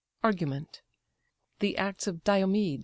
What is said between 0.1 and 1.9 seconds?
ARGUMENT. THE